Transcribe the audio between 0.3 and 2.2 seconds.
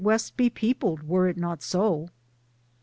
be peopled were it not so?